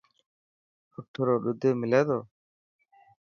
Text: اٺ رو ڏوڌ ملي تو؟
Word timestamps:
اٺ 0.97 1.11
رو 1.25 1.35
ڏوڌ 1.43 1.61
ملي 1.81 2.01
تو؟ 2.07 2.19